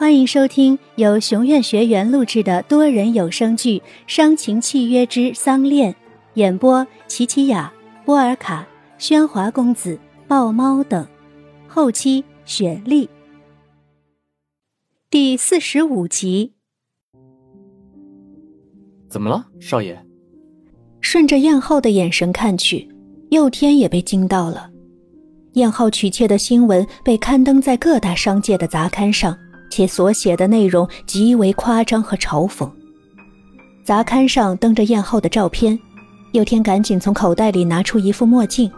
[0.00, 5.92] 欢迎收听由熊院学员录制的多人有声剧《伤情契约之丧恋》，
[6.36, 7.70] 演播：琪琪雅、
[8.06, 8.66] 波尔卡、
[8.98, 11.06] 喧哗公子、豹猫等，
[11.68, 13.10] 后期雪莉。
[15.10, 16.54] 第四十五集。
[19.10, 20.02] 怎么了，少爷？
[21.02, 22.88] 顺着燕浩的眼神看去，
[23.28, 24.70] 佑天也被惊到了。
[25.52, 29.36] 燕浩娶妾的新闻被刊登在各大商界的杂刊上。
[29.70, 32.68] 且所写的内容极为夸张和嘲讽。
[33.82, 35.78] 杂刊上登着燕浩的照片，
[36.32, 38.70] 佑天赶紧从口袋里拿出一副墨镜，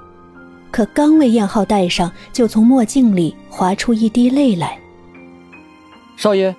[0.71, 4.79] 可刚为燕浩戴上，就从墨镜里滑出一滴泪来。
[6.17, 6.55] 少爷，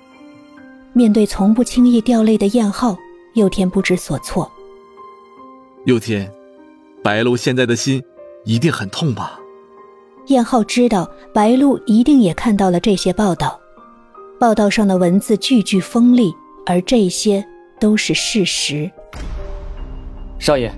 [0.92, 2.96] 面对从不轻易掉泪的燕浩，
[3.34, 4.50] 佑天不知所措。
[5.86, 6.30] 佑天，
[7.02, 8.02] 白露现在的心
[8.44, 9.40] 一定很痛吧？
[10.28, 13.58] 燕浩知道白露一定也看到了这些报道。
[14.38, 16.34] 报道上的文字句句锋利，
[16.66, 17.44] 而这些
[17.78, 18.90] 都是事实。
[20.38, 20.72] 少爷，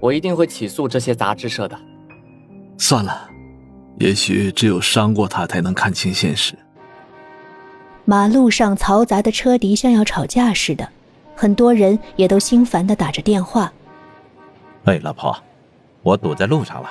[0.00, 1.78] 我一定会起诉这些杂志社的。
[2.76, 3.30] 算了，
[3.98, 6.54] 也许只有伤过他，才能看清现实。
[8.04, 10.88] 马路上嘈杂的车笛像要吵架似的，
[11.34, 13.72] 很多人也都心烦的打着电话。
[14.84, 15.36] 哎，老婆，
[16.02, 16.90] 我堵在路上了，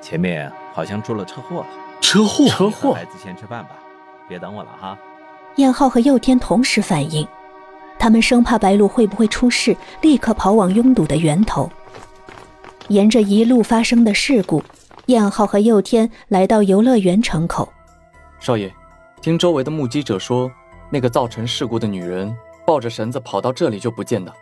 [0.00, 1.66] 前面好像出了车祸了。
[2.00, 2.46] 车祸？
[2.48, 2.94] 车祸？
[2.94, 3.70] 孩子先吃饭吧，
[4.28, 4.96] 别等我了哈。
[5.56, 7.26] 燕浩和佑天同时反应，
[7.98, 11.70] 他们生怕白鹿会不会出事，立刻跑往拥堵的源头。
[12.88, 14.62] 沿着一路发生的事故，
[15.06, 17.72] 燕浩和佑天来到游乐园城口。
[18.40, 18.70] 少爷，
[19.22, 20.50] 听周围的目击者说，
[20.90, 24.34] 那个造成事故的女人抱着绳子跑到这里就不见了，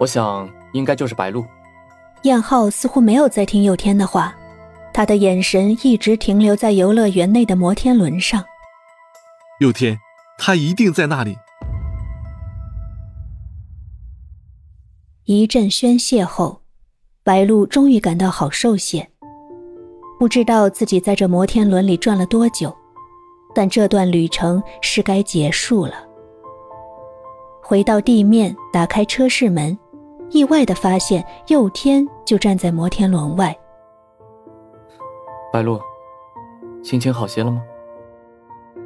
[0.00, 1.44] 我想应该就是白鹿。
[2.22, 4.34] 燕浩似乎没有在听佑天的话，
[4.92, 8.44] 他的眼神一直停留在游乐园内的摩天轮上。
[9.60, 9.96] 佑天。
[10.38, 11.36] 他一定在那里。
[15.24, 16.62] 一阵宣泄后，
[17.24, 19.08] 白露终于感到好受些。
[20.18, 22.74] 不知道自己在这摩天轮里转了多久，
[23.54, 25.94] 但这段旅程是该结束了。
[27.62, 29.76] 回到地面，打开车室门，
[30.30, 33.54] 意外的发现佑天就站在摩天轮外。
[35.52, 35.80] 白露，
[36.82, 37.60] 心情好些了吗？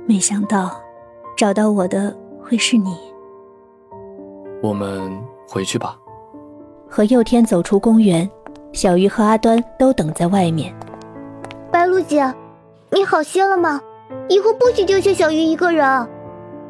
[0.09, 0.81] 没想到。
[1.41, 2.99] 找到我的会是你。
[4.63, 5.11] 我们
[5.49, 5.97] 回去吧。
[6.87, 8.31] 和佑天走出公园，
[8.75, 10.71] 小鱼和阿端都等在外面。
[11.73, 12.23] 白露姐，
[12.91, 13.81] 你好些了吗？
[14.29, 15.83] 以后不许丢下小鱼一个人。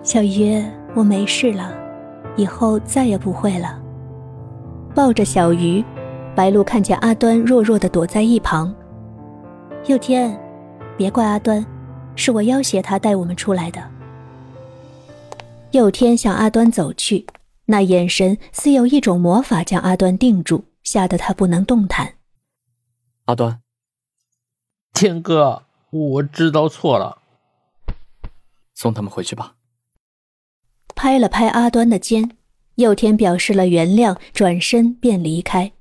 [0.04, 0.64] 小鱼，
[0.94, 1.74] 我没事了，
[2.36, 3.76] 以后再也不会了。
[4.94, 5.84] 抱着小鱼，
[6.32, 8.72] 白露看见阿端弱弱的躲在一旁。
[9.86, 10.40] 佑天，
[10.96, 11.66] 别怪阿端，
[12.14, 13.80] 是我要挟他带我们出来的。
[15.72, 17.26] 佑天向阿端走去，
[17.66, 22.14] 那眼神似有一种魔法将阿端定住，吓得他不能动弹。
[23.26, 23.62] 阿端，
[24.92, 27.22] 天哥，我知道错了，
[28.74, 29.54] 送他们回去吧。
[30.96, 32.36] 拍了拍阿端的肩，
[32.74, 35.72] 佑天表示了原谅，转身便离开。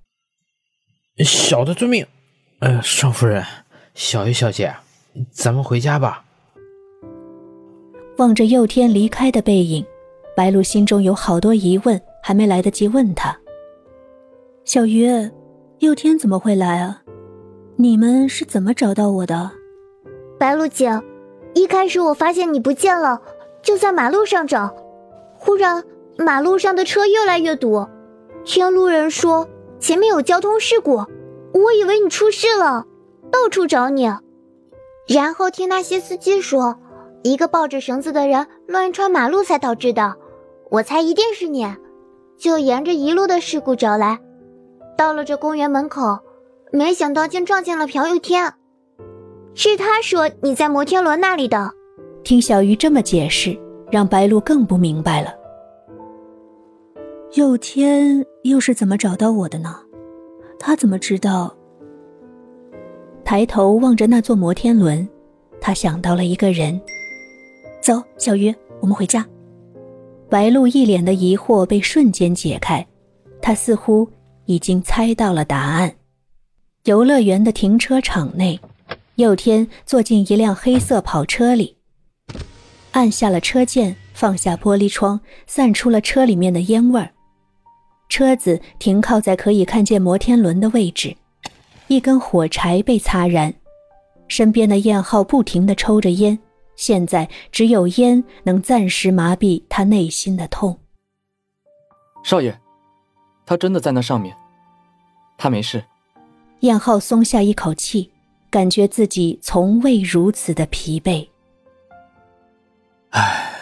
[1.18, 2.06] 小的遵命。
[2.60, 3.44] 呃，少夫人，
[3.96, 4.76] 小鱼小姐，
[5.32, 6.26] 咱们回家吧。
[8.20, 9.84] 望着佑天离开的背影，
[10.36, 13.34] 白露心中有好多疑问，还没来得及问他。
[14.66, 15.08] 小鱼，
[15.78, 17.02] 佑天怎么会来啊？
[17.78, 19.50] 你们是怎么找到我的？
[20.38, 21.02] 白露姐，
[21.54, 23.22] 一开始我发现你不见了，
[23.62, 24.76] 就在马路上找，
[25.38, 25.82] 忽然
[26.18, 27.88] 马路上的车越来越堵，
[28.44, 29.48] 听路人说
[29.80, 31.06] 前面有交通事故，
[31.54, 32.86] 我以为你出事了，
[33.32, 34.12] 到处找你，
[35.08, 36.78] 然后听那些司机说。
[37.24, 40.16] 一个抱着绳子的人乱穿马路才导致的，
[40.70, 41.68] 我猜一定是你，
[42.38, 44.18] 就沿着一路的事故找来，
[44.98, 46.18] 到了这公园门口，
[46.72, 48.54] 没想到竟撞见了朴佑天，
[49.54, 51.72] 是他说你在摩天轮那里的。
[52.24, 53.58] 听小鱼这么解释，
[53.92, 55.34] 让白露更不明白了。
[57.34, 59.76] 佑天又是怎么找到我的呢？
[60.58, 61.54] 他怎么知道？
[63.26, 65.08] 抬头望着那座摩天轮，
[65.60, 66.80] 他想到了一个人。
[67.82, 69.26] 走，小鱼，我们回家。
[70.30, 72.86] 白露一脸的疑惑被瞬间解开，
[73.42, 74.08] 她似乎
[74.46, 75.92] 已经猜到了答案。
[76.84, 78.60] 游乐园的停车场内，
[79.16, 81.76] 佑天坐进一辆黑色跑车里，
[82.92, 87.10] 按下了车键，放下玻璃窗，散出了车里面的烟味儿。
[88.10, 91.16] 车子停靠在可以看见摩天轮的位置，
[91.88, 93.54] 一根火柴被擦燃，
[94.28, 96.38] 身边的燕浩不停地抽着烟。
[96.80, 100.80] 现在只有烟能暂时麻痹他内心的痛。
[102.24, 102.58] 少爷，
[103.46, 104.34] 他真的在那上面，
[105.38, 105.84] 他没事。
[106.62, 108.10] 燕浩松下一口气，
[108.50, 111.28] 感觉自己从未如此的疲惫。
[113.10, 113.54] 唉，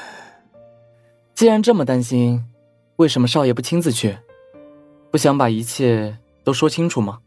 [1.33, 2.45] 既然这么担心，
[2.97, 4.15] 为什么少爷不亲自去？
[5.09, 7.17] 不想把一切都说清楚吗？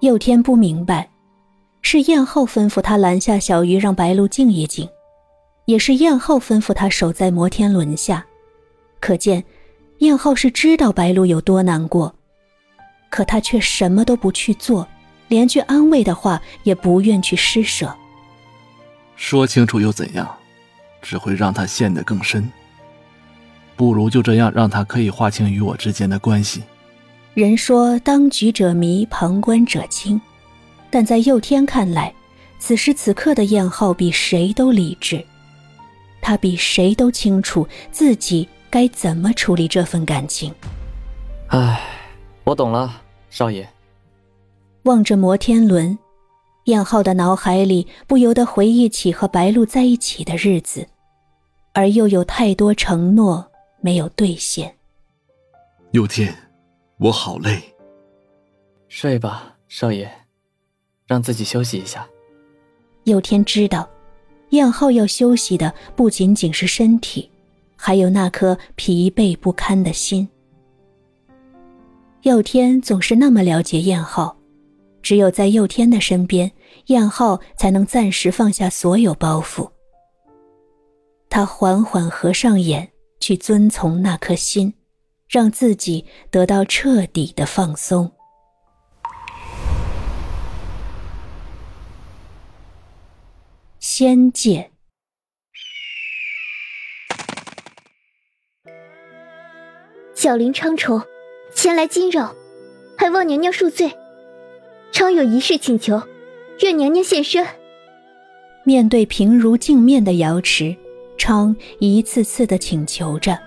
[0.00, 1.08] 佑天不明白，
[1.82, 4.88] 是燕浩吩咐他拦下小鱼，让白鹿静一静，
[5.66, 8.24] 也是燕浩吩咐他守在摩天轮下。
[9.00, 9.44] 可见，
[9.98, 12.14] 燕浩是知道白鹿有多难过，
[13.10, 14.86] 可他却什么都不去做，
[15.28, 17.92] 连句安慰的话也不愿去施舍。
[19.16, 20.28] 说清楚又怎样？
[21.02, 22.50] 只会让他陷得更深。
[23.74, 26.62] 不如就这样，让他可以划清与我之间的关系。
[27.34, 30.20] 人说当局者迷，旁观者清，
[30.92, 32.14] 但在佑天看来，
[32.58, 35.24] 此时此刻的燕浩比谁都理智，
[36.20, 40.54] 他比谁都清楚自己该怎么处理这份感情。
[41.48, 41.80] 唉，
[42.44, 43.66] 我懂了，少爷。
[44.82, 45.98] 望着摩天轮，
[46.64, 50.86] 燕浩的脑海里不由得回忆起和白露在一起的日子，
[51.72, 53.50] 而又有太多承诺
[53.80, 54.76] 没有兑现。
[55.92, 56.36] 佑天。
[56.98, 57.60] 我好累，
[58.86, 60.08] 睡吧，少爷，
[61.12, 62.08] 让自己休息一下。
[63.04, 63.86] 佑天知道，
[64.50, 67.30] 燕浩要休息的不仅仅是身体，
[67.76, 70.26] 还有那颗疲惫不堪的心。
[72.22, 74.34] 佑天总是那么了解燕浩，
[75.02, 76.50] 只有在佑天的身边，
[76.86, 79.68] 燕浩才能暂时放下所有包袱。
[81.28, 84.72] 他缓缓合上眼，去遵从那颗心。
[85.28, 88.12] 让自己得到彻底的放松。
[94.02, 94.68] 仙界，
[100.12, 101.00] 小林昌虫，
[101.54, 102.34] 前来惊扰，
[102.98, 103.92] 还望娘娘恕罪。
[104.90, 106.02] 昌有一事请求，
[106.62, 107.46] 愿娘娘现身。
[108.64, 110.74] 面对平如镜面的瑶池，
[111.16, 113.38] 昌一次次的请求着。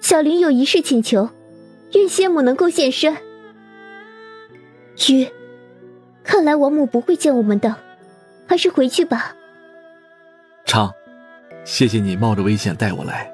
[0.00, 1.28] 小林有一事请求，
[1.94, 3.16] 愿仙母能够现身。
[5.08, 5.26] 鱼，
[6.22, 7.76] 看来王母不会见我们的，
[8.52, 9.34] 还是回去吧。
[10.66, 10.92] 昌，
[11.64, 13.32] 谢谢你冒着危险带我来，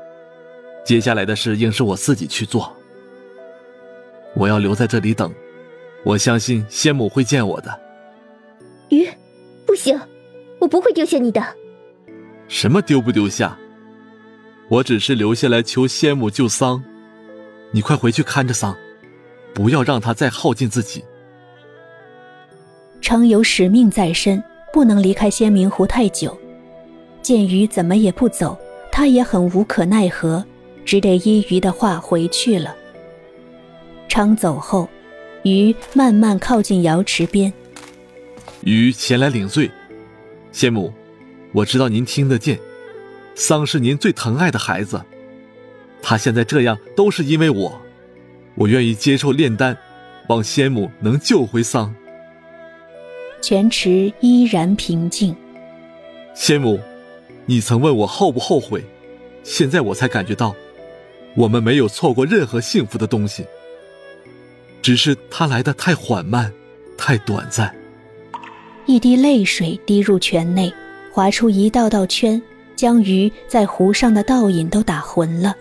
[0.84, 2.72] 接下来的事应是我自己去做。
[4.36, 5.34] 我要留在这里等，
[6.04, 7.80] 我相信仙母会见我的。
[8.90, 9.08] 鱼，
[9.66, 10.00] 不行，
[10.60, 11.44] 我不会丢下你的。
[12.46, 13.58] 什么丢不丢下？
[14.68, 16.80] 我只是留下来求仙母救桑，
[17.72, 18.72] 你快回去看着桑，
[19.52, 21.04] 不要让他再耗尽自己。
[23.00, 24.40] 常有使命在身，
[24.78, 26.38] 不能离开仙明湖太久。
[27.20, 28.56] 见鱼怎么也不走，
[28.92, 30.44] 他也很无可奈何，
[30.84, 32.76] 只得依鱼的话回去了。
[34.08, 34.88] 昌走后，
[35.42, 37.52] 鱼慢慢靠近瑶池边。
[38.60, 39.68] 鱼前来领罪，
[40.52, 40.94] 仙母，
[41.50, 42.56] 我知道您听得见。
[43.34, 45.02] 桑是您最疼爱的孩子，
[46.00, 47.82] 他现在这样都是因为我，
[48.54, 49.76] 我愿意接受炼丹，
[50.28, 51.92] 望仙母能救回桑。
[53.40, 55.34] 泉池依然平静。
[56.34, 56.78] 仙母，
[57.46, 58.84] 你曾问我后不后悔，
[59.42, 60.54] 现在我才感觉到，
[61.34, 63.44] 我们没有错过任何幸福的东西，
[64.82, 66.52] 只是它来的太缓慢，
[66.96, 67.74] 太短暂。
[68.86, 70.72] 一滴泪水滴入泉内，
[71.12, 72.40] 划出一道道圈。
[72.76, 75.52] 将鱼在湖上的倒影都打浑了，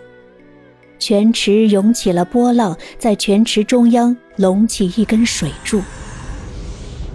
[1.00, 5.82] 泉池涌起了波浪，在泉池中央隆起一根水柱。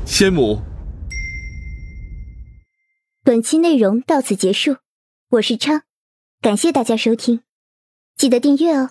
[0.05, 0.61] 仙母，
[3.23, 4.77] 本期内容到此结束，
[5.29, 5.83] 我是昌，
[6.41, 7.41] 感谢大家收听，
[8.15, 8.89] 记得订阅哦。